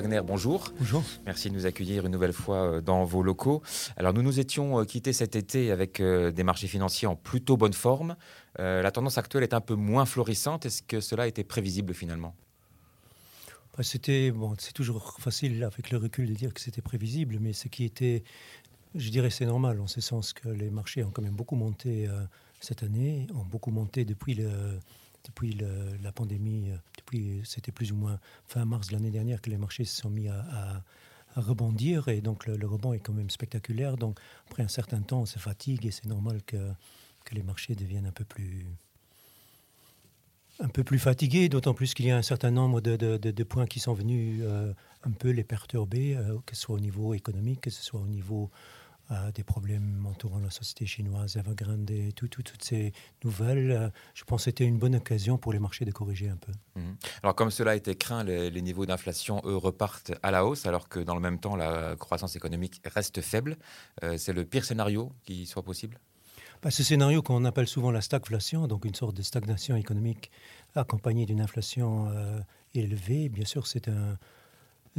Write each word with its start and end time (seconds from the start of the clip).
Wagner, 0.00 0.20
bonjour. 0.24 0.72
Bonjour. 0.78 1.02
Merci 1.26 1.50
de 1.50 1.56
nous 1.56 1.66
accueillir 1.66 2.06
une 2.06 2.12
nouvelle 2.12 2.32
fois 2.32 2.58
euh, 2.58 2.80
dans 2.80 3.02
vos 3.04 3.20
locaux. 3.20 3.64
Alors 3.96 4.12
nous 4.12 4.22
nous 4.22 4.38
étions 4.38 4.78
euh, 4.78 4.84
quittés 4.84 5.12
cet 5.12 5.34
été 5.34 5.72
avec 5.72 5.98
euh, 5.98 6.30
des 6.30 6.44
marchés 6.44 6.68
financiers 6.68 7.08
en 7.08 7.16
plutôt 7.16 7.56
bonne 7.56 7.72
forme. 7.72 8.14
la 8.58 8.92
tendance 8.92 9.18
actuelle 9.18 9.42
est 9.42 9.54
un 9.54 9.60
peu 9.60 9.74
moins 9.74 10.06
florissante. 10.06 10.66
Est-ce 10.66 10.84
que 10.84 11.00
cela 11.00 11.26
était 11.26 11.42
prévisible 11.42 11.94
finalement? 11.94 12.36
Bah, 13.76 13.82
C'était 13.82 14.30
bon, 14.30 14.54
c'est 14.58 14.72
toujours 14.72 15.16
facile 15.18 15.64
avec 15.64 15.90
le 15.90 15.98
recul 15.98 16.28
de 16.28 16.34
dire 16.34 16.54
que 16.54 16.60
c'était 16.60 16.80
prévisible, 16.80 17.38
mais 17.40 17.52
ce 17.52 17.66
qui 17.66 17.82
était, 17.82 18.22
je 18.94 19.10
dirais, 19.10 19.30
c'est 19.30 19.46
normal 19.46 19.80
en 19.80 19.88
ce 19.88 20.00
sens 20.00 20.32
que 20.32 20.48
les 20.48 20.70
marchés 20.70 21.02
ont 21.02 21.10
quand 21.10 21.22
même 21.22 21.34
beaucoup 21.34 21.56
monté 21.56 22.08
cette 22.60 22.84
année, 22.84 23.26
ont 23.34 23.44
beaucoup 23.44 23.72
monté 23.72 24.04
depuis 24.04 24.34
le 24.34 24.78
depuis 25.24 25.56
la 26.02 26.12
pandémie, 26.12 26.70
euh, 26.70 26.76
depuis 26.96 27.40
c'était 27.44 27.72
plus 27.72 27.92
ou 27.92 27.96
moins 27.96 28.18
fin 28.46 28.64
mars 28.64 28.88
de 28.88 28.94
l'année 28.94 29.10
dernière 29.10 29.40
que 29.40 29.50
les 29.50 29.58
marchés 29.58 29.84
se 29.84 29.96
sont 30.00 30.10
mis 30.10 30.28
à, 30.28 30.82
rebondir 31.36 32.08
et 32.08 32.20
donc 32.20 32.46
le, 32.46 32.66
rebond 32.66 32.94
est 32.94 32.98
quand 32.98 33.12
même 33.12 33.30
spectaculaire. 33.30 33.96
Donc 33.96 34.18
après 34.48 34.62
un 34.62 34.68
certain 34.68 35.00
temps, 35.02 35.20
on 35.20 35.26
se 35.26 35.38
fatigue 35.38 35.86
et 35.86 35.90
c'est 35.90 36.06
normal 36.06 36.42
que, 36.44 36.72
les 37.30 37.42
marchés 37.42 37.74
deviennent 37.74 38.06
un 38.06 38.12
peu 38.12 38.24
plus 38.24 38.64
un 40.60 40.68
peu 40.68 40.82
plus 40.82 40.98
fatigués, 40.98 41.50
d'autant 41.50 41.74
plus 41.74 41.92
qu'il 41.92 42.06
y 42.06 42.10
a 42.10 42.16
un 42.16 42.22
certain 42.22 42.50
nombre 42.50 42.80
de, 42.80 42.96
de, 42.96 43.44
points 43.44 43.66
qui 43.66 43.80
sont 43.80 43.92
venus 43.92 44.40
euh, 44.42 44.72
un 45.04 45.10
peu 45.10 45.28
les 45.28 45.44
perturber, 45.44 46.16
euh, 46.16 46.38
que 46.46 46.56
ce 46.56 46.62
soit 46.62 46.76
au 46.76 46.80
niveau 46.80 47.12
économique, 47.12 47.60
que 47.60 47.70
ce 47.70 47.82
soit 47.82 48.00
au 48.00 48.06
niveau 48.06 48.50
des 49.34 49.42
problèmes 49.42 50.06
entourant 50.06 50.38
la 50.38 50.50
société 50.50 50.84
chinoise, 50.86 51.36
Evergrande 51.36 51.90
et 51.90 52.12
tout, 52.12 52.28
toutes 52.28 52.62
ces 52.62 52.92
nouvelles. 53.24 53.70
Euh, 53.70 53.88
je 54.14 54.24
pense 54.24 54.42
que 54.42 54.44
c'était 54.44 54.64
une 54.64 54.78
bonne 54.78 54.96
occasion 54.96 55.38
pour 55.38 55.52
les 55.52 55.58
marchés 55.58 55.84
de 55.84 55.92
corriger 55.92 56.28
un 56.28 56.36
peu. 56.36 56.52
Mhm. 56.76 56.96
Alors 57.22 57.34
comme 57.34 57.50
cela 57.50 57.72
a 57.72 57.74
été 57.74 57.94
craint, 57.94 58.24
les, 58.24 58.62
niveaux 58.62 58.86
d'inflation, 58.86 59.40
eux, 59.44 59.56
repartent 59.56 60.12
à 60.22 60.30
la 60.30 60.44
hausse, 60.44 60.66
alors 60.66 60.88
que 60.88 61.00
dans 61.00 61.14
le 61.14 61.20
même 61.20 61.38
temps, 61.38 61.56
la 61.56 61.96
croissance 61.96 62.36
économique 62.36 62.80
reste 62.84 63.20
faible. 63.20 63.56
Euh, 64.02 64.16
c'est 64.18 64.32
le 64.32 64.44
pire 64.44 64.64
scénario 64.64 65.12
qui 65.24 65.46
soit 65.46 65.62
possible? 65.62 65.98
Bah, 66.62 66.70
Ce 66.70 66.82
scénario 66.82 67.22
qu'on 67.22 67.44
appelle 67.44 67.68
souvent 67.68 67.90
la 67.90 68.00
stagflation, 68.00 68.66
donc 68.66 68.84
une 68.84 68.94
sorte 68.94 69.16
de 69.16 69.22
stagnation 69.22 69.76
économique 69.76 70.30
accompagnée 70.74 71.24
d'une 71.24 71.40
inflation 71.40 72.08
euh, 72.10 72.40
élevée, 72.74 73.28
bien 73.28 73.44
sûr, 73.44 73.66
c'est 73.66 73.88
un 73.88 74.18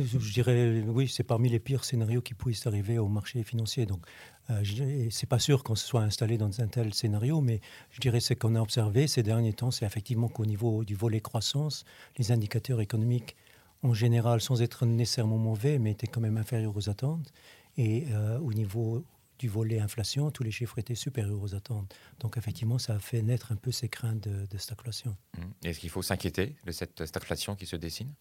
je 0.03 0.33
dirais, 0.33 0.81
oui, 0.87 1.07
c'est 1.07 1.23
parmi 1.23 1.49
les 1.49 1.59
pires 1.59 1.83
scénarios 1.83 2.21
qui 2.21 2.33
puissent 2.33 2.67
arriver 2.67 2.97
au 2.97 3.07
marché 3.07 3.43
financier. 3.43 3.85
Donc, 3.85 4.05
euh, 4.49 4.63
c'est 5.11 5.27
pas 5.27 5.39
sûr 5.39 5.63
qu'on 5.63 5.75
se 5.75 5.85
soit 5.85 6.01
installé 6.01 6.37
dans 6.37 6.61
un 6.61 6.67
tel 6.67 6.93
scénario, 6.93 7.41
mais 7.41 7.61
je 7.91 7.99
dirais 7.99 8.19
ce 8.19 8.33
qu'on 8.33 8.55
a 8.55 8.61
observé 8.61 9.07
ces 9.07 9.23
derniers 9.23 9.53
temps, 9.53 9.71
c'est 9.71 9.85
effectivement 9.85 10.27
qu'au 10.27 10.45
niveau 10.45 10.83
du 10.83 10.95
volet 10.95 11.21
croissance, 11.21 11.85
les 12.17 12.31
indicateurs 12.31 12.81
économiques, 12.81 13.35
en 13.83 13.93
général, 13.93 14.41
sans 14.41 14.61
être 14.61 14.85
nécessairement 14.85 15.37
mauvais, 15.37 15.79
mais 15.79 15.91
étaient 15.91 16.07
quand 16.07 16.21
même 16.21 16.37
inférieurs 16.37 16.75
aux 16.75 16.89
attentes. 16.89 17.31
Et 17.77 18.05
euh, 18.11 18.39
au 18.39 18.53
niveau 18.53 19.03
du 19.37 19.47
volet 19.47 19.79
inflation, 19.79 20.31
tous 20.31 20.43
les 20.43 20.51
chiffres 20.51 20.77
étaient 20.79 20.95
supérieurs 20.95 21.41
aux 21.41 21.55
attentes. 21.55 21.95
Donc 22.19 22.35
effectivement, 22.35 22.77
ça 22.77 22.95
a 22.95 22.99
fait 22.99 23.21
naître 23.21 23.53
un 23.53 23.55
peu 23.55 23.71
ces 23.71 23.87
craintes 23.87 24.21
de, 24.21 24.45
de 24.47 24.57
stagflation. 24.57 25.15
Mmh. 25.37 25.67
Est-ce 25.67 25.79
qu'il 25.79 25.89
faut 25.89 26.01
s'inquiéter 26.01 26.57
de 26.65 26.71
cette 26.71 27.05
stagflation 27.05 27.55
qui 27.55 27.65
se 27.65 27.77
dessine? 27.77 28.11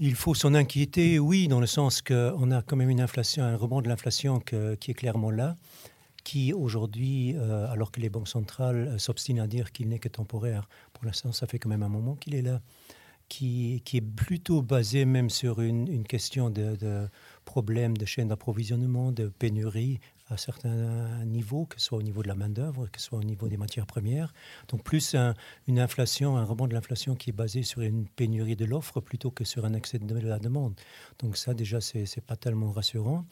Il 0.00 0.14
faut 0.14 0.34
s'en 0.34 0.54
inquiéter, 0.54 1.18
oui, 1.18 1.48
dans 1.48 1.60
le 1.60 1.66
sens 1.66 2.02
qu'on 2.02 2.50
a 2.50 2.62
quand 2.62 2.76
même 2.76 2.90
une 2.90 3.00
inflation, 3.00 3.42
un 3.42 3.56
rebond 3.56 3.80
de 3.80 3.88
l'inflation 3.88 4.40
qui 4.40 4.90
est 4.90 4.94
clairement 4.94 5.30
là, 5.30 5.56
qui 6.24 6.52
aujourd'hui, 6.52 7.34
euh, 7.36 7.66
alors 7.70 7.90
que 7.90 8.00
les 8.00 8.10
banques 8.10 8.28
centrales 8.28 8.88
euh, 8.88 8.98
s'obstinent 8.98 9.40
à 9.40 9.46
dire 9.46 9.72
qu'il 9.72 9.88
n'est 9.88 9.98
que 9.98 10.08
temporaire, 10.08 10.68
pour 10.92 11.04
l'instant, 11.04 11.32
ça 11.32 11.46
fait 11.46 11.58
quand 11.58 11.70
même 11.70 11.82
un 11.82 11.88
moment 11.88 12.16
qu'il 12.16 12.34
est 12.34 12.42
là, 12.42 12.60
qui, 13.28 13.82
est 13.92 14.00
plutôt 14.00 14.62
basé 14.62 15.04
même 15.04 15.30
sur 15.30 15.60
une, 15.60 16.04
question 16.04 16.50
de, 16.50 16.76
de 16.76 17.08
problèmes 17.44 17.96
de 17.96 18.04
chaîne 18.04 18.28
d'approvisionnement, 18.28 19.10
de 19.10 19.28
pénurie, 19.28 20.00
à 20.30 20.36
certains 20.36 21.24
niveaux, 21.24 21.66
que 21.66 21.80
ce 21.80 21.86
soit 21.86 21.98
au 21.98 22.02
niveau 22.02 22.22
de 22.22 22.28
la 22.28 22.34
main-d'œuvre, 22.34 22.88
que 22.88 23.00
ce 23.00 23.06
soit 23.06 23.18
au 23.18 23.24
niveau 23.24 23.48
des 23.48 23.56
matières 23.56 23.86
premières. 23.86 24.32
Donc, 24.68 24.82
plus 24.84 25.16
une 25.66 25.78
inflation, 25.78 26.36
un 26.36 26.44
rebond 26.44 26.66
de 26.66 26.74
l'inflation 26.74 27.14
qui 27.14 27.30
est 27.30 27.32
basé 27.32 27.62
sur 27.62 27.80
une 27.80 28.06
pénurie 28.06 28.56
de 28.56 28.64
l'offre 28.64 29.00
plutôt 29.00 29.30
que 29.30 29.44
sur 29.44 29.64
un 29.64 29.74
excès 29.74 29.98
de 29.98 30.18
la 30.18 30.38
demande. 30.38 30.74
Donc, 31.18 31.36
ça, 31.36 31.54
déjà, 31.54 31.80
c'est 31.80 32.20
pas 32.26 32.36
tellement 32.36 32.70
rassurant. 32.72 33.24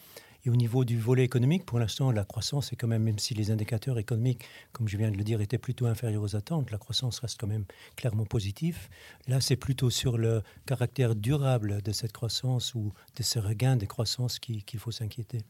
Et 0.44 0.50
au 0.50 0.54
niveau 0.54 0.84
du 0.84 0.96
volet 0.96 1.24
économique, 1.24 1.66
pour 1.66 1.80
l'instant, 1.80 2.12
la 2.12 2.24
croissance 2.24 2.72
est 2.72 2.76
quand 2.76 2.86
même, 2.86 3.02
même 3.02 3.18
si 3.18 3.34
les 3.34 3.50
indicateurs 3.50 3.98
économiques, 3.98 4.44
comme 4.72 4.86
je 4.86 4.96
viens 4.96 5.10
de 5.10 5.16
le 5.16 5.24
dire, 5.24 5.40
étaient 5.40 5.58
plutôt 5.58 5.86
inférieurs 5.86 6.22
aux 6.22 6.36
attentes, 6.36 6.70
la 6.70 6.78
croissance 6.78 7.18
reste 7.18 7.40
quand 7.40 7.48
même 7.48 7.64
clairement 7.96 8.26
positive. 8.26 8.88
Là, 9.26 9.40
c'est 9.40 9.56
plutôt 9.56 9.90
sur 9.90 10.18
le 10.18 10.42
caractère 10.64 11.16
durable 11.16 11.82
de 11.82 11.90
cette 11.90 12.12
croissance 12.12 12.76
ou 12.76 12.92
de 13.16 13.24
ce 13.24 13.40
regain 13.40 13.76
de 13.76 13.86
croissance 13.86 14.38
qu'il 14.38 14.78
faut 14.78 14.92
s'inquiéter. 14.92 15.40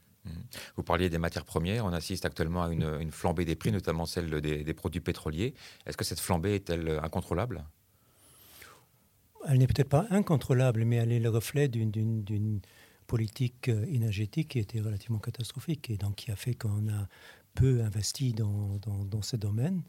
Vous 0.77 0.83
parliez 0.83 1.09
des 1.09 1.19
matières 1.19 1.45
premières. 1.45 1.85
On 1.85 1.93
assiste 1.93 2.25
actuellement 2.25 2.65
à 2.65 2.73
une, 2.73 3.11
flambée 3.11 3.45
des 3.45 3.57
prix, 3.57 3.73
notamment 3.73 4.07
celle 4.07 4.41
des, 4.41 4.75
produits 4.75 5.01
pétroliers. 5.01 5.55
Est-ce 5.87 5.97
que 5.97 6.05
cette 6.05 6.21
flambée 6.21 6.55
est-elle 6.55 7.01
incontrôlable? 7.03 7.65
Elle 9.49 9.59
n'est 9.59 9.67
peut-être 9.67 9.89
pas 9.89 10.07
incontrôlable, 10.11 10.85
mais 10.85 10.97
elle 10.97 11.13
est 11.13 11.21
le 11.21 11.31
reflet 11.31 11.69
d'une 11.69 12.61
politique 13.07 13.69
euh, 13.69 13.87
énergétique 13.87 14.49
qui 14.49 14.59
était 14.59 14.81
relativement 14.81 15.21
catastrophique 15.21 15.91
et 15.91 15.97
donc 15.97 16.17
qui 16.17 16.33
a 16.33 16.37
fait 16.37 16.55
qu'on 16.55 16.89
a 16.89 17.07
peu 17.55 17.81
investi 17.83 18.33
dans, 18.33 18.79
dans, 18.83 19.05
dans 19.05 19.23
ce 19.23 19.37
domaine 19.37 19.83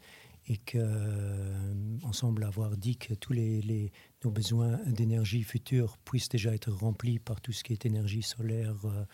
et 0.48 0.56
qu'on 0.56 0.78
euh, 0.78 2.12
semble 2.12 2.44
avoir 2.44 2.76
dit 2.76 2.96
que 2.96 3.12
tous 3.14 3.34
les, 3.34 3.92
nos 4.24 4.30
besoins 4.30 4.78
d'énergie 4.86 5.42
future 5.42 5.98
puissent 5.98 6.30
déjà 6.30 6.54
être 6.54 6.72
remplis 6.72 7.18
par 7.18 7.40
tout 7.40 7.52
ce 7.52 7.62
qui 7.62 7.74
est 7.74 7.84
énergie 7.84 8.22
solaire, 8.22 8.74
euh, 8.84 9.04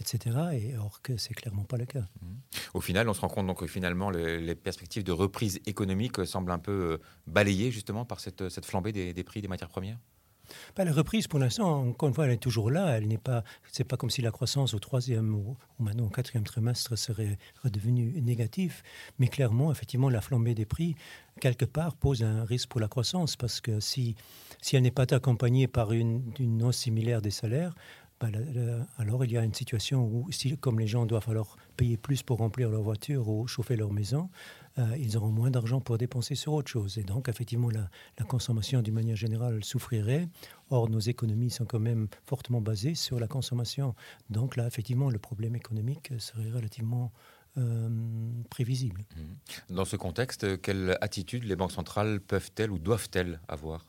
etc. 0.00 0.38
Et 0.52 0.76
or 0.76 1.02
que 1.02 1.16
c'est 1.16 1.34
clairement 1.34 1.64
pas 1.64 1.76
le 1.76 1.86
cas. 1.86 2.06
Au 2.74 2.80
final, 2.80 3.08
on 3.08 3.14
se 3.14 3.20
rend 3.20 3.28
compte 3.28 3.46
donc 3.46 3.60
que 3.60 3.66
finalement 3.66 4.10
les 4.10 4.54
perspectives 4.54 5.02
de 5.02 5.12
reprise 5.12 5.60
économique 5.66 6.24
semblent 6.24 6.52
un 6.52 6.58
peu 6.58 6.92
euh, 6.92 6.98
balayées 7.26 7.72
justement 7.72 8.04
par 8.04 8.20
cette, 8.20 8.48
cette 8.48 8.64
flambée 8.64 8.92
des 8.92 9.24
prix 9.24 9.42
des 9.42 9.48
matières 9.48 9.68
premières? 9.68 9.98
La 10.76 10.92
reprise, 10.92 11.26
pour 11.26 11.38
l'instant, 11.38 11.88
encore 11.88 12.08
une 12.08 12.14
fois, 12.14 12.26
elle 12.26 12.32
est 12.32 12.36
toujours 12.36 12.70
là. 12.70 12.96
Elle 12.96 13.08
n'est 13.08 13.18
pas, 13.18 13.44
pas 13.88 13.96
comme 13.96 14.10
si 14.10 14.22
la 14.22 14.30
croissance 14.30 14.74
au 14.74 14.78
troisième 14.78 15.34
ou, 15.34 15.56
maintenant 15.78 16.06
au 16.06 16.10
quatrième 16.10 16.44
trimestre 16.44 16.96
serait 16.96 17.38
redevenue 17.62 18.20
négative. 18.20 18.82
Mais 19.18 19.28
clairement, 19.28 19.72
effectivement, 19.72 20.10
la 20.10 20.20
flambée 20.20 20.54
des 20.54 20.66
prix, 20.66 20.96
quelque 21.40 21.64
part, 21.64 21.96
pose 21.96 22.22
un 22.22 22.44
risque 22.44 22.68
pour 22.68 22.80
la 22.80 22.88
croissance 22.88 23.36
parce 23.36 23.60
que 23.60 23.80
si, 23.80 24.14
si 24.60 24.76
elle 24.76 24.82
n'est 24.82 24.90
pas 24.90 25.06
accompagnée 25.14 25.66
par 25.66 25.92
une, 25.92 26.32
une 26.38 26.62
hausse 26.62 26.78
similaire 26.78 27.22
des 27.22 27.30
salaires, 27.30 27.74
bah, 28.20 28.28
alors 28.98 29.24
il 29.24 29.32
y 29.32 29.38
a 29.38 29.44
une 29.44 29.54
situation 29.54 30.04
où, 30.04 30.28
comme 30.60 30.78
les 30.78 30.86
gens 30.86 31.06
doivent 31.06 31.28
alors 31.28 31.56
payer 31.76 31.96
plus 31.96 32.22
pour 32.22 32.38
remplir 32.38 32.70
leur 32.70 32.82
voiture 32.82 33.28
ou 33.28 33.46
chauffer 33.46 33.76
leur 33.76 33.92
maison, 33.92 34.28
euh, 34.78 34.96
ils 34.98 35.16
auront 35.16 35.30
moins 35.30 35.50
d'argent 35.50 35.80
pour 35.80 35.98
dépenser 35.98 36.34
sur 36.34 36.52
autre 36.52 36.70
chose. 36.70 36.98
Et 36.98 37.04
donc, 37.04 37.28
effectivement, 37.28 37.70
la, 37.70 38.24
consommation, 38.24 38.82
d'une 38.82 38.94
manière 38.94 39.16
générale, 39.16 39.62
souffrirait. 39.64 40.28
Or, 40.70 40.88
nos 40.88 40.98
économies 40.98 41.50
sont 41.50 41.64
quand 41.64 41.78
même 41.78 42.08
fortement 42.26 42.60
basées 42.60 42.94
sur 42.94 43.20
la 43.20 43.28
consommation. 43.28 43.94
Donc 44.30 44.56
là, 44.56 44.66
effectivement, 44.66 45.10
le 45.10 45.18
problème 45.18 45.54
économique 45.54 46.12
serait 46.18 46.50
relativement 46.50 47.12
euh, 47.56 47.88
prévisible. 48.50 49.04
Mmh. 49.16 49.74
Dans 49.74 49.84
ce 49.84 49.96
contexte, 49.96 50.60
quelle 50.60 50.98
attitude 51.00 51.44
les 51.44 51.54
banques 51.54 51.72
centrales 51.72 52.20
peuvent-elles 52.20 52.72
ou 52.72 52.78
doivent-elles 52.78 53.40
avoir? 53.46 53.86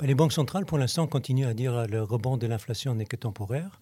Ben, 0.00 0.06
Les 0.06 0.16
banques 0.16 0.32
centrales, 0.32 0.66
pour 0.66 0.78
l'instant, 0.78 1.06
continuent 1.06 1.46
à 1.46 1.54
dire 1.54 1.84
que 1.86 1.92
le 1.92 2.02
rebond 2.02 2.36
de 2.36 2.48
l'inflation 2.48 2.96
n'est 2.96 3.06
que 3.06 3.16
temporaire. 3.16 3.80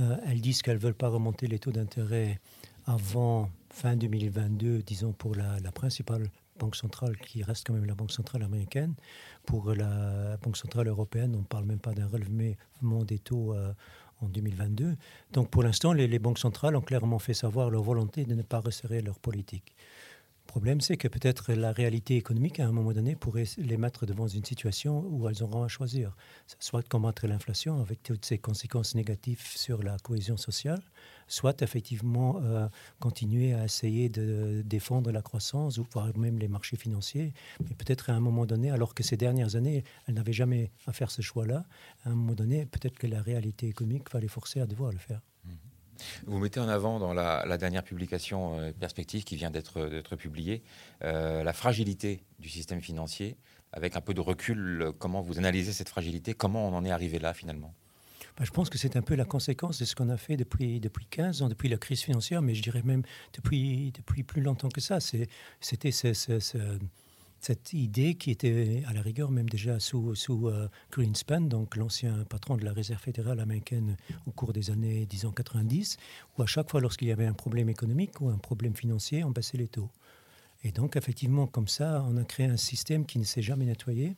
Euh, 0.00 0.16
elles 0.26 0.40
disent 0.40 0.62
qu'elles 0.62 0.76
ne 0.76 0.82
veulent 0.82 0.94
pas 0.94 1.08
remonter 1.08 1.46
les 1.46 1.58
taux 1.58 1.72
d'intérêt 1.72 2.40
avant 2.86 3.50
fin 3.70 3.96
2022, 3.96 4.82
disons, 4.82 5.12
pour 5.12 5.34
la, 5.34 5.58
principale 5.72 6.30
banque 6.58 6.76
centrale 6.76 7.16
qui 7.18 7.42
reste 7.42 7.66
quand 7.66 7.74
même 7.74 7.84
la 7.84 7.94
banque 7.94 8.12
centrale 8.12 8.42
américaine. 8.42 8.94
Pour 9.44 9.74
la 9.74 10.36
banque 10.38 10.56
centrale 10.56 10.88
européenne, 10.88 11.34
on 11.34 11.40
ne 11.40 11.44
parle 11.44 11.64
même 11.64 11.78
pas 11.78 11.94
d'un 11.94 12.06
relèvement 12.06 13.04
des 13.04 13.18
taux 13.18 13.54
euh, 13.54 13.72
en 14.20 14.28
2022. 14.28 14.96
Donc 15.32 15.50
pour 15.50 15.62
l'instant, 15.62 15.92
les, 15.92 16.08
les, 16.08 16.18
banques 16.18 16.38
centrales 16.38 16.76
ont 16.76 16.80
clairement 16.80 17.18
fait 17.18 17.34
savoir 17.34 17.70
leur 17.70 17.82
volonté 17.82 18.24
de 18.24 18.34
ne 18.34 18.42
pas 18.42 18.60
resserrer 18.60 19.02
leur 19.02 19.18
politique. 19.18 19.74
Le 20.48 20.52
problème, 20.52 20.80
c'est 20.80 20.96
que 20.96 21.08
peut-être 21.08 21.52
la 21.52 21.72
réalité 21.72 22.16
économique, 22.16 22.58
à 22.58 22.66
un 22.66 22.72
moment 22.72 22.92
donné, 22.92 23.14
pourrait 23.14 23.44
les 23.58 23.76
mettre 23.76 24.06
devant 24.06 24.26
une 24.26 24.46
situation 24.46 25.04
où 25.06 25.28
elles 25.28 25.42
auront 25.42 25.62
à 25.62 25.68
choisir. 25.68 26.16
Soit 26.58 26.88
combattre 26.88 27.26
l'inflation 27.26 27.82
avec 27.82 28.02
toutes 28.02 28.24
ses 28.24 28.38
conséquences 28.38 28.94
négatives 28.94 29.42
sur 29.42 29.82
la 29.82 29.98
cohésion 29.98 30.38
sociale, 30.38 30.80
soit 31.26 31.60
effectivement 31.60 32.40
euh, 32.42 32.66
continuer 32.98 33.52
à 33.52 33.66
essayer 33.66 34.08
de 34.08 34.62
défendre 34.64 35.12
la 35.12 35.20
croissance 35.20 35.76
ou 35.76 35.86
voire 35.92 36.16
même 36.16 36.38
les 36.38 36.48
marchés 36.48 36.78
financiers. 36.78 37.34
Mais 37.60 37.74
peut-être 37.76 38.08
à 38.08 38.14
un 38.14 38.20
moment 38.20 38.46
donné, 38.46 38.70
alors 38.70 38.94
que 38.94 39.02
ces 39.02 39.18
dernières 39.18 39.54
années, 39.54 39.84
elles 40.06 40.14
n'avaient 40.14 40.32
jamais 40.32 40.70
à 40.86 40.94
faire 40.94 41.10
ce 41.10 41.20
choix-là, 41.20 41.66
à 42.06 42.08
un 42.08 42.14
moment 42.14 42.34
donné, 42.34 42.64
peut-être 42.64 42.98
que 42.98 43.06
la 43.06 43.20
réalité 43.20 43.68
économique 43.68 44.10
va 44.10 44.18
les 44.18 44.28
forcer 44.28 44.60
à 44.60 44.66
devoir 44.66 44.92
le 44.92 44.98
faire. 44.98 45.20
Vous 46.26 46.38
mettez 46.38 46.60
en 46.60 46.68
avant 46.68 46.98
dans 46.98 47.12
la, 47.12 47.58
dernière 47.58 47.82
publication 47.82 48.58
euh, 48.58 48.72
Perspective 48.78 49.24
qui 49.24 49.36
vient 49.36 49.50
d'être 49.50 50.16
publiée 50.16 50.62
euh, 51.02 51.42
la 51.42 51.52
fragilité 51.52 52.22
du 52.38 52.48
système 52.48 52.80
financier. 52.80 53.36
Avec 53.72 53.96
un 53.96 54.00
peu 54.00 54.14
de 54.14 54.20
recul, 54.20 54.92
comment 54.98 55.20
vous 55.20 55.36
analysez 55.38 55.72
cette 55.72 55.90
fragilité? 55.90 56.32
Comment 56.32 56.66
on 56.66 56.74
en 56.74 56.84
est 56.86 56.90
arrivé 56.90 57.18
là 57.18 57.34
finalement? 57.34 57.74
Bah, 58.38 58.44
je 58.44 58.50
pense 58.50 58.70
que 58.70 58.78
c'est 58.78 58.96
un 58.96 59.02
peu 59.02 59.14
la 59.14 59.24
conséquence 59.24 59.78
de 59.78 59.84
ce 59.84 59.94
qu'on 59.94 60.08
a 60.08 60.16
fait 60.16 60.36
depuis, 60.36 60.80
depuis 60.80 61.06
15 61.06 61.42
ans, 61.42 61.48
depuis 61.48 61.68
la 61.68 61.76
crise 61.76 62.00
financière, 62.00 62.40
mais 62.40 62.54
je 62.54 62.62
dirais 62.62 62.82
même 62.84 63.02
depuis, 63.34 63.92
depuis 63.92 64.22
plus 64.22 64.40
longtemps 64.40 64.68
que 64.68 64.80
ça. 64.80 64.98
C'était 65.00 65.90
cette 67.40 67.72
idée 67.72 68.14
qui 68.14 68.30
était 68.30 68.82
à 68.86 68.92
la 68.92 69.00
rigueur 69.00 69.30
même 69.30 69.48
déjà 69.48 69.78
sous, 69.78 70.14
euh, 70.28 70.68
Greenspan, 70.90 71.42
donc 71.42 71.76
l'ancien 71.76 72.24
patron 72.28 72.56
de 72.56 72.64
la 72.64 72.72
Réserve 72.72 73.00
fédérale 73.00 73.40
américaine 73.40 73.96
au 74.26 74.30
cours 74.32 74.52
des 74.52 74.70
années, 74.70 75.06
disons, 75.06 75.30
90, 75.30 75.96
où 76.36 76.42
à 76.42 76.46
chaque 76.46 76.70
fois 76.70 76.80
lorsqu'il 76.80 77.08
y 77.08 77.12
avait 77.12 77.26
un 77.26 77.32
problème 77.32 77.68
économique 77.68 78.20
ou 78.20 78.28
un 78.28 78.38
problème 78.38 78.74
financier, 78.74 79.24
on 79.24 79.30
baissait 79.30 79.58
les 79.58 79.68
taux. 79.68 79.90
Et 80.64 80.72
donc 80.72 80.96
effectivement, 80.96 81.46
comme 81.46 81.68
ça, 81.68 82.04
on 82.08 82.16
a 82.16 82.24
créé 82.24 82.46
un 82.46 82.56
système 82.56 83.06
qui 83.06 83.18
ne 83.18 83.24
s'est 83.24 83.42
jamais 83.42 83.64
nettoyé 83.64 84.16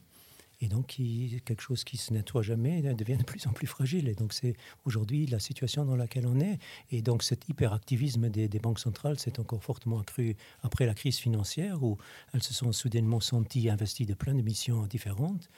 et 0.61 0.69
donc, 0.69 0.89
quelque 0.89 1.62
chose 1.62 1.85
qui 1.85 1.97
se 1.97 2.12
nettoie 2.12 2.43
jamais 2.43 2.83
devient 2.95 3.17
de 3.17 3.25
plus 3.25 3.47
en 3.47 3.53
plus 3.53 3.67
fragile. 3.67 4.09
Et 4.09 4.15
donc, 4.15 4.35
c'est 4.35 4.55
aujourd'hui 4.85 5.27
la 5.27 5.39
situation 5.39 5.87
dans 5.87 5.97
laquelle 5.97 6.27
on 6.27 6.39
est. 6.39 6.59
Et 6.91 7.01
donc, 7.01 7.23
cet 7.23 7.49
hyperactivisme 7.49 8.29
des, 8.29 8.47
des 8.47 8.59
banques 8.59 8.79
centrales 8.79 9.19
s'est 9.19 9.41
encore 9.41 9.62
fortement 9.62 10.01
accru 10.01 10.37
après 10.62 10.85
la 10.85 10.95
crise 10.95 11.17
financière, 11.17 11.83
où 11.83 11.97
elles 12.35 12.43
se 12.43 12.53
sont 12.53 12.73
soudainement 12.73 13.21
senties 13.21 13.71
investies 13.71 14.07
de 14.07 14.15
plein 14.15 14.35
de 14.35 14.43
missions 14.43 14.87
différentes 14.87 15.49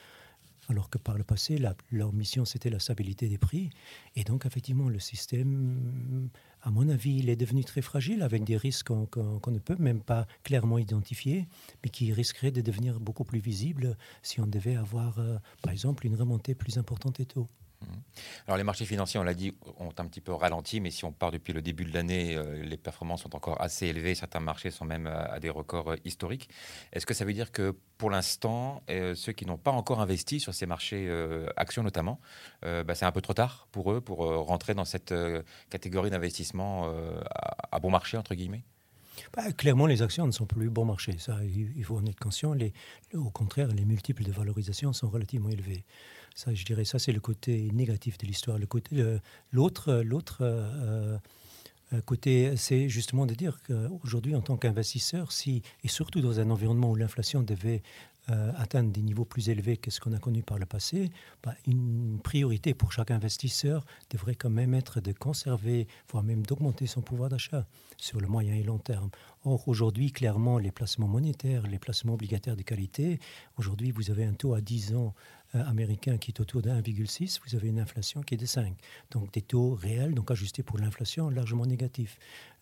alors 0.69 0.89
que 0.91 0.99
par 0.99 1.19
le 1.19 1.25
passé, 1.25 1.61
leur 1.91 2.13
mission, 2.13 2.45
c'était 2.45 2.71
la 2.71 2.79
stabilité 2.79 3.29
des 3.29 3.39
prix. 3.39 3.71
Et 4.17 4.25
donc, 4.25 4.47
effectivement, 4.47 4.89
le 4.89 4.99
système, 4.99 6.29
à 6.63 6.71
mon 6.71 6.89
avis, 6.89 7.19
il 7.19 7.29
est 7.29 7.37
devenu 7.37 7.65
très 7.65 7.83
fragile, 7.83 8.23
avec 8.23 8.45
des 8.45 8.57
risques 8.57 8.89
qu'on 8.89 9.51
ne 9.51 9.59
peut 9.59 9.77
même 9.79 10.01
pas 10.01 10.27
clairement 10.45 10.79
identifier, 10.79 11.49
mais 11.83 11.91
qui 11.91 12.13
risqueraient 12.13 12.53
de 12.53 12.61
devenir 12.61 13.01
beaucoup 13.01 13.25
plus 13.25 13.41
visibles 13.41 13.97
si 14.23 14.41
on 14.41 14.47
devait 14.47 14.77
avoir, 14.77 15.19
euh, 15.19 15.39
par 15.63 15.73
exemple, 15.73 16.07
une 16.07 16.15
remontée 16.15 16.55
plus 16.55 16.79
importante 16.79 17.17
des 17.17 17.27
taux. 17.27 17.49
Mhm. 17.83 18.03
Alors 18.47 18.57
les 18.57 18.65
marchés 18.65 18.85
financiers, 18.85 19.19
on 19.19 19.23
l'a 19.23 19.35
dit, 19.35 19.55
ont 19.79 19.93
un 19.99 20.07
petit 20.07 20.21
peu 20.21 20.33
ralenti, 20.33 20.81
mais 20.81 20.91
si 20.91 21.05
on 21.05 21.13
part 21.13 21.31
depuis 21.31 21.53
le 21.53 21.63
début 21.63 21.85
de 21.85 21.93
l'année, 21.93 22.37
euh, 22.37 22.63
les 22.63 22.77
performances 22.77 23.23
sont 23.23 23.35
encore 23.35 23.61
assez 23.61 23.87
élevées. 23.87 24.15
Certains 24.15 24.41
marchés 24.41 24.71
sont 24.71 24.85
même 24.85 25.07
à, 25.07 25.39
des 25.41 25.51
records 25.51 25.93
euh, 25.93 25.97
historiques. 26.05 26.49
Est-ce 26.93 27.07
que 27.07 27.15
ça 27.15 27.25
veut 27.25 27.33
dire 27.33 27.53
que 27.53 27.77
pour 27.99 28.11
l'instant, 28.11 28.83
euh, 28.91 29.15
ceux 29.15 29.33
qui 29.33 29.47
n'ont 29.47 29.59
pas 29.59 29.71
encore 29.71 30.01
investi 30.01 30.41
sur 30.41 30.55
ces 30.55 30.67
marchés 30.67 31.09
actions 31.57 31.83
notamment, 31.83 32.21
bah, 32.63 32.95
c'est 32.95 33.05
un 33.05 33.13
peu 33.13 33.21
trop 33.21 33.35
tard 33.35 33.69
pour 33.71 33.93
eux 33.93 34.01
pour 34.01 34.19
rentrer 34.19 34.75
dans 34.75 34.85
cette 34.85 35.15
catégorie 35.71 36.11
d'investissement 36.11 36.93
à, 37.71 37.79
bon 37.79 37.91
marché 37.91 38.17
entre 38.17 38.35
guillemets? 38.35 38.65
Bah, 39.35 39.53
clairement, 39.53 39.87
les 39.87 40.03
actions 40.03 40.27
ne 40.27 40.33
sont 40.33 40.47
plus 40.47 40.69
bon 40.69 40.85
marché. 40.85 41.17
Ça, 41.19 41.39
il 41.45 41.85
faut 41.85 41.97
en 41.97 42.07
être 42.07 42.19
conscient. 42.19 42.55
Au 43.15 43.31
contraire, 43.31 43.69
les 43.69 43.85
multiples 43.85 44.25
de 44.25 44.33
valorisation 44.33 44.93
sont 44.93 45.09
relativement 45.09 45.51
élevés. 45.51 45.85
Ça, 46.35 46.55
je 46.55 46.65
dirais, 46.65 46.85
ça, 46.85 46.99
c'est 46.99 47.13
le 47.13 47.21
côté 47.21 47.71
négatif 47.73 48.19
de 48.19 48.27
l'histoire. 48.27 48.59
Le 48.59 48.67
côté, 48.67 49.05
l'autre, 49.53 50.03
l'autre 50.03 50.39
euh, 50.41 51.19
euh, 51.93 52.01
côté, 52.01 52.57
c'est 52.57 52.89
justement 52.89 53.27
de 53.27 53.35
dire 53.35 53.59
qu'aujourd'hui, 53.67 54.35
en 54.35 54.41
tant 54.41 54.57
qu'investisseur, 54.57 55.33
si, 55.33 55.63
et 55.85 55.89
surtout 55.89 56.21
dans 56.21 56.41
un 56.41 56.51
environnement 56.51 56.91
où 56.91 56.97
l'inflation 56.97 57.43
devait 57.43 57.83
euh, 58.31 58.53
atteindre 58.57 58.93
des 58.93 59.03
niveaux 59.03 59.25
plus 59.25 59.49
élevés 59.49 59.77
que 59.77 59.91
ce 59.91 60.01
qu'on 60.01 60.13
a 60.13 60.19
connu 60.19 60.45
par 60.45 60.57
le 60.59 60.65
passé, 60.65 61.11
bah, 61.43 61.55
une 61.67 62.21
priorité 62.23 62.73
pour 62.73 62.93
chaque 62.93 63.11
investisseur 63.11 63.85
devrait 64.11 64.37
quand 64.37 64.51
même 64.51 64.75
être 64.75 65.01
de 65.01 65.13
conserver, 65.13 65.89
voire 66.09 66.23
même 66.23 66.47
d'augmenter 66.47 66.87
son 66.87 67.03
pouvoir 67.03 67.29
d'achat 67.31 67.67
sur 67.97 68.21
le 68.21 68.29
moyen 68.29 68.55
et 68.55 68.63
long 68.63 68.79
terme. 68.79 69.11
Or, 69.45 69.67
aujourd'hui, 69.67 70.13
clairement, 70.13 70.59
les 70.59 70.71
placements 70.71 71.09
monétaires, 71.09 71.67
les 71.67 71.81
placements 71.81 72.15
obligataires 72.15 72.57
de 72.57 72.63
qualité, 72.63 73.19
aujourd'hui, 73.57 73.91
vous 73.91 74.13
avez 74.13 74.25
un 74.25 74.35
taux 74.35 74.55
à 74.55 74.61
10 74.61 74.95
ans 74.95 75.15
euh, 75.55 75.65
américain 75.67 76.17
qui 76.17 76.31
est 76.31 76.41
autour 76.41 76.63
de 76.63 76.71
1,6, 76.71 77.41
vous 77.45 77.57
avez 77.57 77.69
une 77.69 77.79
inflation 77.79 78.23
qui 78.23 78.35
est 78.35 78.39
de 78.39 78.47
5. 78.47 78.75
Donc 79.11 79.33
des 79.33 79.43
taux 79.43 79.75
réels, 79.75 80.15
donc 80.15 80.31
ajustés 80.31 80.63
pour 80.63 80.79
l'inflation, 80.79 81.29
largement 81.29 81.67
négatifs. 81.67 82.19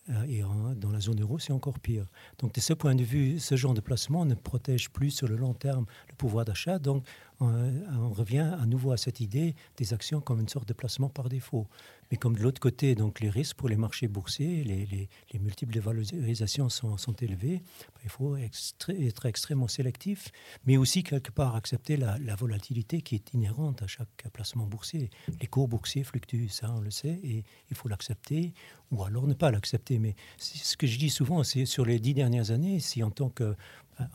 Euh, 0.09 0.23
et 0.23 0.43
dans 0.75 0.91
la 0.91 0.99
zone 0.99 1.21
euro, 1.21 1.37
c'est 1.37 1.53
encore 1.53 1.79
pire. 1.79 2.05
Donc, 2.39 2.53
de 2.53 2.59
ce 2.59 2.73
point 2.73 2.95
de 2.95 3.03
vue, 3.03 3.39
ce 3.39 3.55
genre 3.55 3.73
de 3.73 3.81
placement 3.81 4.25
ne 4.25 4.33
protège 4.33 4.89
plus 4.89 5.11
sur 5.11 5.27
le 5.27 5.35
long 5.35 5.53
terme 5.53 5.85
le 6.09 6.15
pouvoir 6.15 6.45
d'achat. 6.45 6.79
Donc, 6.79 7.05
on, 7.41 8.09
revient 8.13 8.55
à 8.59 8.65
nouveau 8.65 8.91
à 8.91 8.97
cette 8.97 9.19
idée 9.19 9.55
des 9.77 9.93
actions 9.93 10.21
comme 10.21 10.39
une 10.39 10.49
sorte 10.49 10.67
de 10.67 10.73
placement 10.73 11.09
par 11.09 11.27
défaut. 11.29 11.67
Mais 12.11 12.17
comme 12.17 12.35
de 12.35 12.43
l'autre 12.43 12.59
côté, 12.59 12.93
donc 12.93 13.19
les 13.21 13.29
risques 13.29 13.55
pour 13.55 13.69
les 13.69 13.77
marchés 13.77 14.07
boursiers, 14.07 14.63
les, 14.63 14.85
les, 14.85 15.39
multiples 15.39 15.79
valorisations 15.79 16.69
sont, 16.69 17.15
élevés, 17.21 17.63
il 18.03 18.09
faut 18.09 18.35
être 18.35 19.25
extrêmement 19.25 19.69
sélectif, 19.69 20.29
mais 20.65 20.77
aussi 20.77 21.03
quelque 21.03 21.31
part 21.31 21.55
accepter 21.55 21.95
la, 21.97 22.35
volatilité 22.35 23.01
qui 23.01 23.15
est 23.15 23.33
inhérente 23.33 23.81
à 23.81 23.87
chaque 23.87 24.25
placement 24.33 24.65
boursier. 24.65 25.09
Les 25.39 25.47
cours 25.47 25.67
boursiers 25.67 26.03
fluctuent, 26.03 26.49
ça 26.49 26.71
on 26.75 26.81
le 26.81 26.91
sait, 26.91 27.19
et 27.23 27.43
il 27.69 27.77
faut 27.77 27.87
l'accepter, 27.87 28.53
ou 28.91 29.03
alors 29.03 29.25
ne 29.25 29.33
pas 29.33 29.51
l'accepter. 29.51 29.97
Mais 29.97 30.15
ce 30.37 30.75
que 30.75 30.87
je 30.87 30.99
dis 30.99 31.09
souvent, 31.09 31.43
c'est 31.43 31.65
sur 31.65 31.85
les 31.85 31.99
dix 31.99 32.13
dernières 32.13 32.51
années, 32.51 32.79
si 32.81 33.03
en 33.03 33.09
tant 33.09 33.29
que 33.29 33.55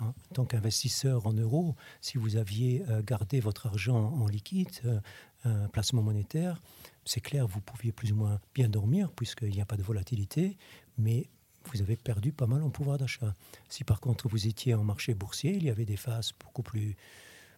en 0.00 0.12
tant 0.34 0.44
qu'investisseur 0.44 1.26
en 1.26 1.32
euros, 1.32 1.74
si 2.00 2.18
vous 2.18 2.36
aviez 2.36 2.84
euh, 2.88 3.02
gardé 3.02 3.40
votre 3.40 3.66
argent 3.66 4.12
en 4.12 4.26
liquide, 4.26 4.68
euh, 4.84 5.00
un 5.44 5.68
placement 5.68 6.02
monétaire, 6.02 6.60
c'est 7.04 7.20
clair, 7.20 7.46
vous 7.46 7.60
pouviez 7.60 7.92
plus 7.92 8.12
ou 8.12 8.16
moins 8.16 8.40
bien 8.54 8.68
dormir 8.68 9.12
puisqu'il 9.12 9.50
n'y 9.50 9.60
a 9.60 9.66
pas 9.66 9.76
de 9.76 9.82
volatilité, 9.82 10.56
mais 10.98 11.28
vous 11.72 11.82
avez 11.82 11.96
perdu 11.96 12.32
pas 12.32 12.46
mal 12.46 12.62
en 12.62 12.70
pouvoir 12.70 12.98
d'achat. 12.98 13.34
Si 13.68 13.84
par 13.84 14.00
contre 14.00 14.28
vous 14.28 14.46
étiez 14.46 14.74
en 14.74 14.84
marché 14.84 15.14
boursier, 15.14 15.54
il 15.56 15.64
y 15.64 15.70
avait 15.70 15.84
des 15.84 15.96
phases 15.96 16.32
beaucoup 16.40 16.62
plus, 16.62 16.96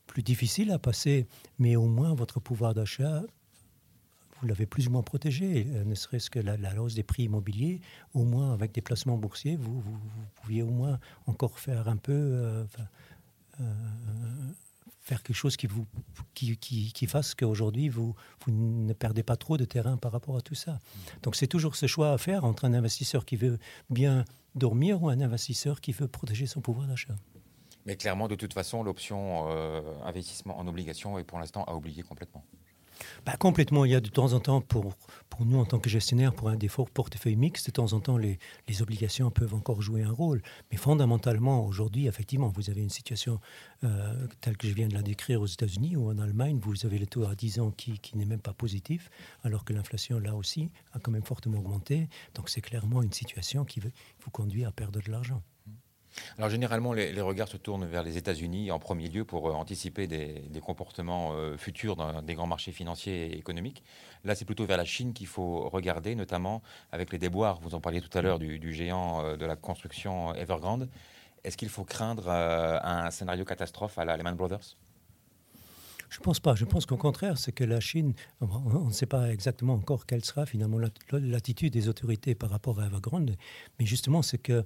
plus 0.07 0.23
difficiles 0.23 0.71
à 0.71 0.79
passer, 0.79 1.27
mais 1.59 1.77
au 1.77 1.87
moins 1.87 2.15
votre 2.15 2.41
pouvoir 2.41 2.75
d'achat, 2.75 3.23
vous 4.41 4.47
l'avez 4.47 4.67
plus 4.67 4.89
ou 4.89 4.91
moins 4.91 5.03
protégé, 5.03 5.67
euh, 5.69 5.85
ne 5.85 5.95
serait-ce 5.95 6.31
que 6.31 6.39
la, 6.39 6.57
hausse 6.81 6.95
des 6.95 7.03
prix 7.03 7.25
immobiliers, 7.25 7.81
au 8.15 8.25
moins 8.25 8.53
avec 8.53 8.73
des 8.73 8.81
placements 8.81 9.17
boursiers, 9.17 9.57
vous, 9.57 9.83
pouviez 10.37 10.63
au 10.63 10.71
moins 10.71 10.99
encore 11.27 11.59
faire 11.59 11.89
un 11.89 11.97
peu... 11.97 12.13
Euh, 12.13 12.65
euh, 13.61 13.65
faire 15.01 15.23
quelque 15.23 15.37
chose 15.37 15.57
qui, 15.57 15.67
vous, 15.67 15.87
qui, 16.35 16.59
qui, 16.59 16.93
qui 16.93 17.07
fasse 17.07 17.35
qu'aujourd'hui, 17.35 17.89
vous, 17.89 18.15
vous 18.45 18.53
ne 18.53 18.93
perdez 18.93 19.23
pas 19.23 19.37
trop 19.37 19.57
de 19.57 19.65
terrain 19.65 19.97
par 19.97 20.13
rapport 20.13 20.37
à 20.37 20.43
tout 20.43 20.55
ça. 20.55 20.81
Donc 21.23 21.35
c'est 21.35 21.47
toujours 21.47 21.77
ce 21.77 21.87
choix 21.87 22.13
à 22.13 22.19
faire 22.19 22.45
entre 22.45 22.67
un 22.67 22.75
investisseur 22.75 23.25
qui 23.25 23.37
veut 23.37 23.59
bien 23.89 24.27
dormir 24.55 25.03
ou 25.03 25.09
un 25.09 25.23
investisseur 25.23 25.81
qui 25.81 25.93
veut 25.93 26.09
protéger 26.09 26.47
son 26.47 26.61
pouvoir 26.61 26.87
d'achat. 26.89 27.17
Mais 27.87 27.97
clairement, 27.97 28.29
de 28.29 28.35
toute 28.35 28.53
façon, 28.53 28.83
l'option 28.83 29.49
investissement 30.05 30.59
en 30.59 30.67
obligation 30.67 31.19
est 31.19 31.25
pour 31.25 31.39
l'instant 31.39 31.65
à 31.65 31.75
oublier 31.75 32.03
complètement. 32.03 32.45
Bah, 33.25 33.37
complètement. 33.39 33.85
Il 33.85 33.93
y 33.93 33.95
a 33.95 34.01
de 34.01 34.09
temps 34.09 34.33
en 34.33 34.41
temps, 34.41 34.61
pour, 34.61 34.95
pour 35.29 35.45
nous 35.45 35.59
en 35.59 35.65
tant 35.65 35.79
que 35.79 35.89
gestionnaire, 35.89 36.35
pour 36.35 36.49
un 36.49 36.57
des 36.57 36.69
forts 36.69 36.91
portefeuilles 36.91 37.37
mixtes, 37.37 37.67
de 37.67 37.73
temps 37.73 37.93
en 37.93 38.01
temps, 38.01 38.17
les, 38.17 38.39
les, 38.69 38.83
obligations 38.83 39.31
peuvent 39.31 39.55
encore 39.55 39.83
jouer 39.83 40.03
un 40.03 40.11
rôle. 40.11 40.43
Mais 40.71 40.77
fondamentalement, 40.77 41.65
aujourd'hui, 41.67 42.07
effectivement, 42.07 42.49
vous 42.49 42.71
avez 42.71 42.81
une 42.81 42.91
situation 42.91 43.41
euh, 43.85 44.27
telle 44.41 44.57
que 44.57 44.69
je 44.69 44.75
viens 44.75 44.89
de 44.89 44.95
la 44.95 45.03
décrire 45.03 45.41
aux 45.41 45.47
États-Unis 45.47 45.97
ou 45.97 46.09
en 46.09 46.19
Allemagne, 46.19 46.59
vous 46.61 46.87
avez 46.87 46.99
le 46.99 47.07
taux 47.07 47.25
à 47.25 47.35
10 47.35 47.61
ans 47.61 47.71
qui, 47.71 47.99
qui 47.99 48.17
n'est 48.17 48.25
même 48.25 48.41
pas 48.41 48.53
positif, 48.53 49.11
alors 49.45 49.65
que 49.65 49.73
l'inflation, 49.73 50.19
là 50.19 50.35
aussi, 50.35 50.71
a 50.93 50.99
quand 50.99 51.11
même 51.11 51.25
fortement 51.25 51.59
augmenté. 51.59 52.09
Donc 52.35 52.49
c'est 52.49 52.61
clairement 52.61 53.03
une 53.03 53.13
situation 53.13 53.65
qui 53.65 53.81
vous 53.81 54.31
conduit 54.31 54.65
à 54.65 54.73
perdre 54.73 55.01
de 55.01 55.11
l'argent. 55.11 55.43
Alors 56.37 56.51
généralement, 56.51 56.93
les, 56.93 57.21
regards 57.21 57.49
se 57.49 57.57
tournent 57.57 57.87
vers 57.87 58.03
les 58.03 58.17
États-Unis 58.17 58.71
en 58.71 58.79
premier 58.79 59.09
lieu 59.09 59.25
pour 59.25 59.49
euh, 59.49 59.53
anticiper 59.53 60.07
des, 60.07 60.61
comportements 60.61 61.33
euh, 61.33 61.57
futurs 61.57 61.97
dans 61.97 62.23
des 62.23 62.35
grands 62.35 62.47
marchés 62.47 62.73
financiers 62.73 63.27
et 63.27 63.39
économiques. 63.39 63.83
Là, 64.25 64.35
c'est 64.35 64.45
plutôt 64.45 64.67
vers 64.67 64.77
la 64.77 64.85
Chine 64.85 65.13
qu'il 65.13 65.27
faut 65.27 65.69
regarder, 65.69 66.15
notamment 66.15 66.63
avec 66.93 67.13
les 67.13 67.19
déboires. 67.19 67.61
Vous 67.61 67.75
en 67.75 67.81
parliez 67.81 68.01
tout 68.01 68.17
à 68.17 68.23
l'heure 68.23 68.39
du, 68.39 68.73
géant 68.73 69.25
euh, 69.25 69.37
de 69.37 69.47
la 69.47 69.57
construction 69.57 70.35
Evergrande. 70.35 70.89
Est-ce 71.45 71.57
qu'il 71.57 71.69
faut 71.69 71.85
craindre 71.85 72.29
un 72.29 73.11
scénario 73.13 73.45
catastrophe 73.45 73.97
à 73.97 74.05
la 74.05 74.17
Lehman 74.17 74.35
Brothers? 74.35 74.77
Je 76.11 76.19
ne 76.19 76.25
pense 76.25 76.41
pas. 76.41 76.55
Je 76.55 76.65
pense 76.65 76.87
qu'au 76.87 76.97
contraire, 76.97 77.39
c'est 77.39 77.53
que 77.53 77.65
la 77.65 77.81
Chine, 77.81 78.15
on 78.41 78.87
ne 78.87 78.93
sait 78.93 79.07
pas 79.07 79.31
exactement 79.31 79.75
encore 79.75 80.07
quelle 80.07 80.25
sera 80.25 80.47
finalement 80.47 80.79
l'attitude 81.13 81.73
des 81.73 81.89
autorités 81.89 82.35
par 82.35 82.51
rapport 82.51 82.81
à 82.81 82.87
Evergrande, 82.87 83.37
mais 83.79 83.87
justement, 83.87 84.23
c'est 84.23 84.39
que 84.39 84.65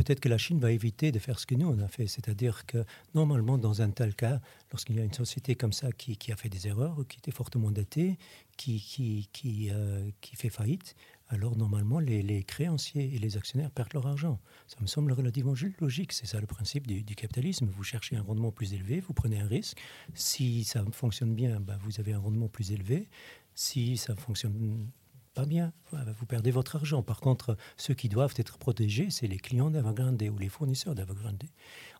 peut-être 0.00 0.20
que 0.20 0.30
la 0.30 0.38
Chine 0.38 0.58
va 0.58 0.72
éviter 0.72 1.12
de 1.12 1.18
faire 1.18 1.38
ce 1.38 1.44
que 1.44 1.54
nous, 1.54 1.68
on 1.68 1.78
a 1.78 1.88
fait. 1.88 2.06
C'est-à-dire 2.06 2.64
que 2.64 2.84
normalement, 3.14 3.58
dans 3.58 3.82
un 3.82 3.90
tel 3.90 4.14
cas, 4.14 4.40
lorsqu'il 4.72 4.96
y 4.96 5.00
a 5.00 5.04
une 5.04 5.12
société 5.12 5.54
comme 5.54 5.74
ça 5.74 5.92
qui, 5.92 6.16
a 6.32 6.36
fait 6.36 6.48
des 6.48 6.66
erreurs, 6.68 6.96
qui 7.06 7.18
était 7.18 7.30
fortement 7.30 7.68
endettée, 7.68 8.16
qui, 8.56 8.80
qui, 8.80 9.28
qui, 9.34 9.68
euh, 9.70 10.10
qui 10.22 10.36
fait 10.36 10.48
faillite, 10.48 10.96
alors 11.28 11.54
normalement, 11.54 11.98
les, 12.00 12.42
créanciers 12.44 13.14
et 13.14 13.18
les 13.18 13.36
actionnaires 13.36 13.70
perdent 13.70 13.92
leur 13.92 14.06
argent. 14.06 14.40
Ça 14.68 14.78
me 14.80 14.86
semble 14.86 15.12
relativement 15.12 15.54
logique. 15.80 16.14
C'est 16.14 16.26
ça 16.26 16.40
le 16.40 16.46
principe 16.46 16.86
du, 16.86 17.14
capitalisme. 17.14 17.68
Vous 17.70 17.84
cherchez 17.84 18.16
un 18.16 18.22
rendement 18.22 18.52
plus 18.52 18.72
élevé, 18.72 19.00
vous 19.00 19.12
prenez 19.12 19.38
un 19.38 19.46
risque. 19.46 19.76
Si 20.14 20.64
ça 20.64 20.82
fonctionne 20.92 21.34
bien, 21.34 21.60
ben, 21.60 21.78
vous 21.84 22.00
avez 22.00 22.14
un 22.14 22.18
rendement 22.18 22.48
plus 22.48 22.72
élevé. 22.72 23.06
Si 23.54 23.98
ça 23.98 24.16
fonctionne 24.16 24.88
pas 25.34 25.46
bien, 25.46 25.72
vous 25.92 26.26
perdez 26.26 26.50
votre 26.50 26.76
argent. 26.76 27.02
Par 27.02 27.20
contre, 27.20 27.56
ceux 27.76 27.94
qui 27.94 28.08
doivent 28.08 28.34
être 28.36 28.58
protégés, 28.58 29.10
c'est 29.10 29.28
les 29.28 29.38
clients 29.38 29.70
d'Evergrande 29.70 30.20
ou 30.22 30.38
les 30.38 30.48
fournisseurs 30.48 30.94
d'Evergrande. 30.94 31.42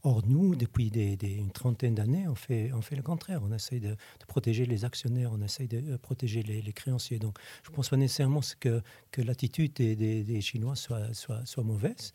Or, 0.02 0.22
nous, 0.26 0.56
depuis 0.56 0.88
une 0.88 1.50
trentaine 1.50 1.94
d'années, 1.94 2.26
on 2.26 2.34
fait, 2.34 2.72
on 2.72 2.82
fait 2.82 2.96
le 2.96 3.02
contraire. 3.02 3.40
On 3.42 3.52
essaie 3.52 3.78
de, 3.78 3.96
protéger 4.26 4.66
les 4.66 4.84
actionnaires, 4.84 5.30
on 5.32 5.40
essaie 5.42 5.66
de 5.66 5.92
euh, 5.92 5.98
protéger 5.98 6.42
les, 6.42 6.72
créanciers. 6.72 7.18
Donc, 7.18 7.38
je 7.64 7.70
ne 7.70 7.76
pense 7.76 7.88
pas 7.88 7.96
nécessairement 7.96 8.40
que, 8.58 8.82
que 9.10 9.22
l'attitude 9.22 9.74
des, 9.74 10.40
Chinois 10.40 10.74
soit, 10.74 11.12
soit, 11.14 11.62
mauvaise. 11.62 12.12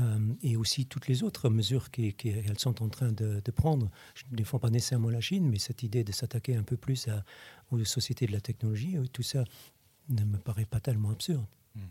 Euh, 0.00 0.18
et 0.42 0.56
aussi 0.56 0.86
toutes 0.86 1.06
les 1.06 1.22
autres 1.22 1.48
mesures 1.50 1.92
qu'elles 1.92 2.58
sont 2.58 2.82
en 2.82 2.88
train 2.88 3.12
de, 3.12 3.40
prendre. 3.54 3.90
Je 4.14 4.24
ne 4.30 4.36
défends 4.36 4.58
pas 4.58 4.70
nécessairement 4.70 5.10
la 5.10 5.20
Chine, 5.20 5.48
mais 5.48 5.58
cette 5.58 5.84
idée 5.84 6.02
de 6.02 6.10
s'attaquer 6.10 6.56
un 6.56 6.64
peu 6.64 6.76
plus 6.76 7.08
aux 7.70 7.84
sociétés 7.84 8.26
de 8.26 8.32
la 8.32 8.40
technologie, 8.40 8.96
tout 9.12 9.22
ça 9.22 9.44
ne 10.08 10.24
me 10.24 10.38
paraît 10.38 10.64
pas 10.64 10.80
tellement 10.80 11.10
absurde. 11.10 11.46
Mhm. 11.74 11.88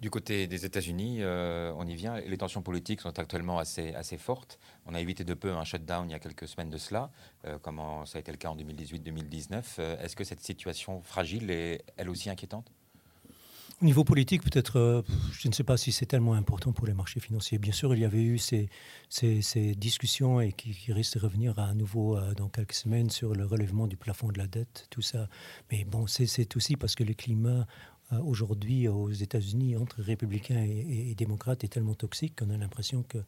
Du 0.00 0.10
côté 0.10 0.48
des 0.48 0.64
États-Unis, 0.64 1.18
euh, 1.20 1.72
on 1.76 1.86
y 1.86 1.94
vient. 1.94 2.18
Les 2.20 2.36
tensions 2.36 2.62
politiques 2.62 3.00
sont 3.00 3.16
actuellement 3.18 3.58
assez, 3.58 3.94
assez 3.94 4.18
fortes. 4.18 4.58
On 4.86 4.94
a 4.94 5.00
évité 5.00 5.22
de 5.22 5.34
peu 5.34 5.52
un 5.52 5.64
shutdown 5.64 6.08
il 6.08 6.12
y 6.12 6.14
a 6.14 6.18
quelques 6.18 6.48
semaines 6.48 6.70
de 6.70 6.78
cela, 6.78 7.12
euh, 7.46 7.58
comme 7.58 7.80
ça 8.04 8.18
a 8.18 8.20
été 8.20 8.32
le 8.32 8.38
cas 8.38 8.48
en 8.48 8.56
2018-2019. 8.56 9.76
Euh, 9.78 9.96
est-ce 10.02 10.16
que 10.16 10.24
cette 10.24 10.40
situation 10.40 11.00
fragile 11.02 11.50
est 11.50 11.84
elle 11.96 12.10
aussi 12.10 12.30
inquiétante? 12.30 12.72
Au 13.82 13.84
niveau 13.84 14.04
politique, 14.04 14.42
peut-être, 14.42 15.04
je 15.32 15.48
ne 15.48 15.52
sais 15.52 15.64
pas 15.64 15.76
si 15.76 15.90
c'est 15.92 16.06
tellement 16.06 16.34
important 16.34 16.72
pour 16.72 16.86
les 16.86 16.94
marchés 16.94 17.20
financiers. 17.20 17.58
Bien 17.58 17.72
sûr, 17.72 17.94
il 17.94 18.00
y 18.00 18.04
avait 18.04 18.22
eu 18.22 18.38
ces, 18.38 18.68
discussions 19.76 20.40
et 20.40 20.52
qui, 20.52 20.92
risquent 20.92 21.18
de 21.18 21.24
revenir 21.24 21.58
à 21.58 21.74
nouveau 21.74 22.18
dans 22.36 22.48
quelques 22.48 22.74
semaines 22.74 23.10
sur 23.10 23.34
le 23.34 23.44
relèvement 23.44 23.88
du 23.88 23.96
plafond 23.96 24.28
de 24.28 24.38
la 24.38 24.46
dette, 24.46 24.86
tout 24.90 25.02
ça. 25.02 25.28
Mais 25.70 25.84
bon, 25.84 26.06
c'est 26.06 26.56
aussi 26.56 26.76
parce 26.76 26.94
que 26.94 27.02
le 27.02 27.14
climat 27.14 27.66
euh, 28.12 28.18
aujourd'hui 28.20 28.88
aux 28.88 29.10
États-Unis 29.10 29.76
entre 29.76 30.02
républicains 30.02 30.62
et, 30.62 31.14
démocrates 31.14 31.64
est 31.64 31.68
tellement 31.68 31.94
toxique 31.94 32.38
qu'on 32.38 32.50
a 32.50 32.56
l'impression 32.56 33.02
qu'il 33.02 33.24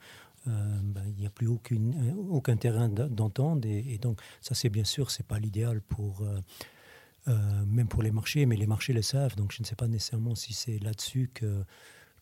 euh, 0.48 0.78
ben, 0.82 1.04
n'y 1.18 1.26
a 1.26 1.30
plus 1.30 1.48
aucun 1.48 2.56
terrain 2.56 2.88
d'entente. 2.88 3.64
Et, 3.66 3.98
donc, 3.98 4.20
ça, 4.40 4.54
c'est 4.54 4.68
bien 4.68 4.84
sûr, 4.84 5.10
c'est 5.10 5.26
pas 5.26 5.38
l'idéal 5.38 5.80
pour. 5.80 6.24
Euh, 7.26 7.64
même 7.66 7.88
pour 7.88 8.02
les 8.02 8.10
marchés, 8.10 8.44
mais 8.44 8.56
les 8.56 8.66
marchés 8.66 8.92
le 8.92 9.02
savent, 9.02 9.34
donc 9.36 9.52
je 9.52 9.62
ne 9.62 9.66
sais 9.66 9.76
pas 9.76 9.88
nécessairement 9.88 10.34
si 10.34 10.52
c'est 10.52 10.78
là-dessus 10.78 11.30
que, 11.32 11.64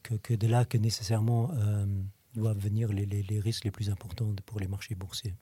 que, 0.03 0.35
de 0.35 0.47
là 0.47 0.65
que 0.65 0.79
nécessairement 0.79 1.51
doivent 2.35 2.59
venir 2.59 2.93
les, 2.93 3.41
risques 3.41 3.65
les 3.65 3.71
plus 3.71 3.91
importants 3.91 4.35
pour 4.47 4.61
les 4.61 4.69
marchés 4.69 4.95
boursiers. 4.95 5.35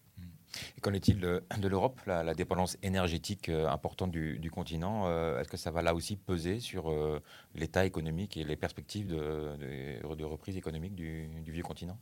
Et 0.76 0.80
qu'en 0.80 0.92
est-il 0.92 1.20
de, 1.20 1.68
l'Europe, 1.68 2.00
la, 2.06 2.34
dépendance 2.34 2.76
énergétique 2.82 3.48
euh, 3.48 3.68
importante 3.68 4.10
du, 4.10 4.50
continent 4.50 5.06
euh, 5.06 5.40
Est-ce 5.40 5.48
que 5.48 5.56
ça 5.56 5.70
va 5.70 5.80
là 5.80 5.94
aussi 5.94 6.16
peser 6.16 6.58
sur 6.58 6.90
euh, 6.90 7.22
l'état 7.54 7.86
économique 7.86 8.36
et 8.36 8.42
les 8.42 8.56
perspectives 8.56 9.06
de, 9.06 10.24
reprise 10.24 10.56
économique 10.56 10.96
du 10.96 11.52
vieux 11.52 11.62
continent? 11.62 11.98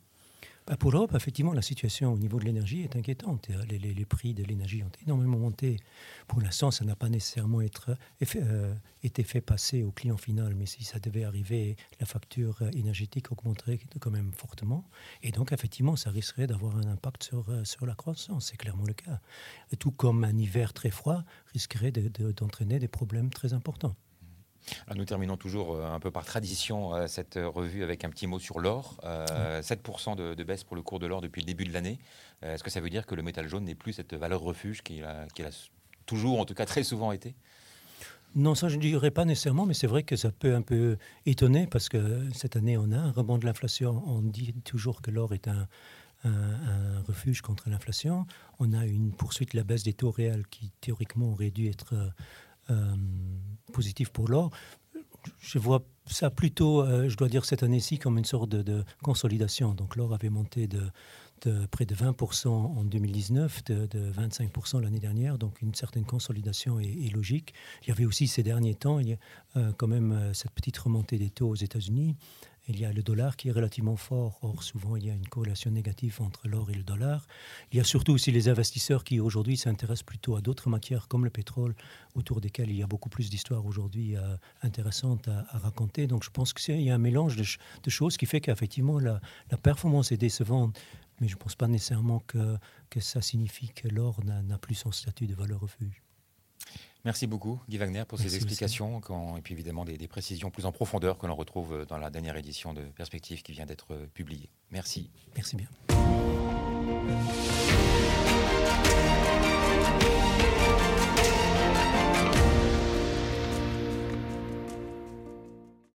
Pour 0.77 0.93
l'Europe, 0.93 1.15
effectivement, 1.15 1.55
la 1.55 1.63
situation 1.63 2.13
au 2.13 2.19
niveau 2.19 2.39
de 2.39 2.45
l'énergie 2.45 2.83
est 2.83 2.95
inquiétante. 2.95 3.49
Les, 3.71 4.05
prix 4.05 4.35
de 4.35 4.45
l'énergie 4.45 4.83
ont 4.83 4.91
énormément 5.03 5.39
monté. 5.39 5.79
Pour 6.27 6.41
l'instant, 6.41 6.71
ça 6.71 6.85
n'a 6.85 6.95
pas 6.95 7.09
nécessairement 7.09 7.61
euh, 7.61 8.75
été 9.03 9.23
fait 9.23 9.41
passer 9.41 9.83
au 9.83 9.93
client 9.93 10.19
final, 10.19 10.55
mais 10.55 10.67
si 10.67 10.85
ça 10.85 10.99
devait 10.99 11.25
arriver, 11.25 11.77
la 12.01 12.07
facture 12.07 12.63
énergétique 12.75 13.33
augmenterait 13.33 13.79
quand 13.99 14.11
même 14.11 14.33
fortement. 14.33 14.85
Et 15.23 15.31
donc, 15.31 15.53
effectivement, 15.53 15.97
ça 15.97 16.11
risquerait 16.11 16.47
d'avoir 16.47 16.77
un 16.77 16.87
impact 16.89 17.23
sur, 17.23 17.49
euh, 17.49 17.65
sur 17.65 17.87
la 17.87 17.95
croissance. 17.95 18.49
C'est 18.51 18.59
clairement 18.59 18.85
le 18.85 18.95
cas. 18.95 19.21
Tout 19.79 19.91
comme 19.91 20.25
un 20.25 20.37
hiver 20.37 20.75
très 20.75 20.91
froid 20.91 21.25
risquerait 21.55 21.93
d'entraîner 21.93 22.79
des 22.79 22.89
problèmes 22.89 23.31
très 23.31 23.55
importants 23.55 23.97
nous 24.95 25.05
terminons 25.05 25.37
toujours 25.37 25.75
euh, 25.75 25.91
un 25.91 26.01
peu 26.01 26.11
par 26.11 26.25
tradition 26.25 26.95
euh, 26.95 27.07
cette 27.07 27.39
revue 27.43 27.83
avec 27.83 28.05
un 28.05 28.11
petit 28.11 28.27
mot 28.27 28.39
sur 28.39 28.61
l'or. 28.61 28.99
7% 29.03 30.21
euh, 30.21 30.35
de, 30.35 30.45
baisse 30.45 30.65
pour 30.65 30.77
le 30.77 30.83
cours 30.83 30.99
de 30.99 31.07
l'or 31.07 31.21
depuis 31.21 31.41
le 31.41 31.47
début 31.47 31.65
de 31.65 31.73
l'année. 31.73 31.99
Est-ce 32.43 32.63
que 32.63 32.71
ça 32.71 32.81
veut 32.81 32.91
dire 32.91 33.07
que 33.07 33.15
le 33.15 33.23
métal 33.23 33.49
jaune 33.49 33.65
n'est 33.65 33.75
plus 33.75 33.93
cette 33.93 34.15
valeur 34.15 34.41
refuge 34.41 34.83
qu'il 34.83 35.05
a, 35.05 35.23
a, 35.23 35.51
toujours, 36.07 36.41
en 36.41 36.45
tout 36.45 36.55
cas 36.55 36.67
très 36.67 36.85
souvent 36.85 37.13
été? 37.13 37.35
Non, 38.35 38.55
ça 38.55 38.69
je 38.69 38.77
ne 38.77 38.81
dirais 38.81 39.11
pas 39.11 39.25
nécessairement, 39.25 39.67
mais 39.67 39.75
c'est 39.75 39.87
vrai 39.87 40.03
que 40.03 40.15
ça 40.15 40.31
peut 40.31 40.55
un 40.55 40.63
peu 40.63 40.99
étonner 41.27 41.67
parce 41.67 41.89
que 41.89 42.29
cette 42.33 42.57
année 42.57 42.77
on 42.77 42.93
a 42.93 42.97
un 42.97 43.11
rebond 43.11 43.39
de 43.39 43.47
l'inflation. 43.47 44.03
On 44.07 44.21
dit 44.21 44.53
toujours 44.65 45.03
que 45.03 45.11
l'or 45.11 45.35
est 45.35 45.49
un, 45.49 45.67
un, 46.25 47.03
refuge 47.07 47.43
contre 47.43 47.69
l'inflation. 47.71 48.27
On 48.59 48.73
a 48.73 48.87
une 48.87 49.13
poursuite 49.13 49.53
de 49.53 49.57
la 49.57 49.65
baisse 49.65 49.83
des 49.83 49.93
taux 49.93 50.11
réels 50.11 50.47
qui 50.49 50.71
théoriquement 50.81 51.33
aurait 51.33 51.51
dû 51.51 51.69
être 51.69 51.95
euh, 51.95 52.09
positif 53.73 54.11
pour 54.11 54.29
l'or. 54.29 54.51
Je 55.41 55.59
vois 55.59 55.85
ça 56.07 56.31
plutôt, 56.31 56.83
euh, 56.83 57.09
je 57.09 57.17
dois 57.17 57.29
dire 57.29 57.45
cette 57.45 57.63
année-ci, 57.63 57.99
comme 57.99 58.19
une 58.19 58.25
sorte 58.25 58.49
de, 58.49 58.85
consolidation. 59.03 59.75
Donc 59.75 59.97
l'or 59.97 60.15
avait 60.15 60.31
monté 60.31 60.67
de, 60.67 60.83
de, 61.43 61.67
près 61.67 61.85
de 61.85 61.95
20% 61.95 62.49
en 62.49 62.85
2019, 62.85 63.65
de, 63.65 64.13
25% 64.13 64.81
l'année 64.81 64.99
dernière, 64.99 65.39
donc 65.39 65.61
une 65.63 65.75
certaine 65.75 66.05
consolidation 66.05 66.81
est, 66.81 67.13
logique. 67.13 67.55
Il 67.83 67.89
y 67.89 67.93
avait 67.93 68.05
aussi 68.05 68.27
ces 68.27 68.43
derniers 68.43 68.75
temps, 68.75 68.99
il 68.99 69.09
y 69.09 69.13
a 69.13 69.17
euh, 69.57 69.73
quand 69.77 69.89
même 69.89 70.33
cette 70.33 70.53
petite 70.53 70.79
remontée 70.79 71.19
des 71.19 71.31
taux 71.31 71.49
aux 71.49 71.57
États-Unis. 71.57 72.17
Il 72.71 72.79
y 72.79 72.85
a 72.85 72.93
le 72.93 73.03
dollar 73.03 73.37
qui 73.37 73.49
est 73.49 73.53
relativement 73.53 73.97
fort. 73.97 74.39
Or, 74.43 74.63
souvent, 74.63 74.97
il 74.97 75.07
y 75.07 75.11
a 75.11 75.15
une 75.15 75.27
corrélation 75.27 75.71
négative 75.71 76.19
entre 76.21 76.47
l'or 76.49 76.71
et 76.71 76.75
le 76.75 76.83
dollar. 76.83 77.27
Il 77.73 77.79
y 77.79 77.81
a 77.81 77.85
surtout 77.85 78.13
aussi 78.13 78.31
les 78.31 78.51
investisseurs 78.51 79.05
qui, 79.05 79.21
aujourd'hui, 79.21 79.57
s'intéressent 79.57 80.03
plutôt 80.03 80.37
à 80.37 80.43
d'autres 80.43 80.69
matières 80.69 81.09
comme 81.09 81.25
le 81.25 81.31
pétrole, 81.31 81.75
autour 82.15 82.43
desquelles 82.43 82.71
il 82.71 82.77
y 82.77 82.83
a 82.83 82.87
beaucoup 82.87 83.09
plus 83.09 83.31
d'histoires 83.31 83.65
aujourd'hui 83.65 84.17
euh, 84.17 84.37
intéressantes 84.63 85.29
à, 85.29 85.59
raconter. 85.59 86.07
Donc, 86.07 86.25
je 86.25 86.31
pense 86.31 86.53
qu'il 86.53 86.83
y 86.83 86.91
a 86.91 86.95
un 86.95 86.99
mélange 86.99 87.37
de, 87.37 87.91
choses 87.91 88.19
qui 88.19 88.27
fait 88.27 88.43
qu'effectivement, 88.43 88.99
la, 88.99 89.21
la, 89.51 89.57
performance 89.57 90.13
est 90.13 90.19
décevante. 90.19 90.79
Mais 91.21 91.29
je 91.29 91.37
ne 91.37 91.39
pense 91.39 91.55
pas 91.55 91.69
nécessairement 91.69 92.21
que, 92.21 92.59
que 92.91 93.01
ça 93.01 93.23
signifie 93.23 93.71
que 93.71 93.89
l'or 93.89 94.23
n'a 94.25 94.59
plus 94.59 94.75
son 94.75 94.93
statut 94.93 95.27
de 95.27 95.35
valeur 95.35 95.61
refuge. 95.61 96.03
Merci 97.05 97.27
beaucoup, 97.27 97.61
Guy 97.69 97.79
Wagner, 97.79 98.05
pour 98.07 98.19
ces 98.19 98.35
explications 98.35 99.01
et 99.37 99.41
puis 99.41 99.55
évidemment 99.55 99.85
des, 99.85 99.97
des, 99.97 100.09
précisions 100.09 100.51
plus 100.51 100.67
en 100.67 100.73
profondeur 100.73 101.19
que 101.19 101.27
l'on 101.27 101.37
retrouve 101.37 101.87
dans 101.87 101.97
la 101.97 102.11
dernière 102.11 102.37
édition 102.37 102.75
de 102.75 102.83
Perspective 102.83 103.43
qui 103.43 103.53
vient 103.53 103.67
d'être 103.67 103.95
publiée. 104.15 104.51
Merci. 104.71 105.11
Merci 105.37 105.57
bien. 105.57 105.69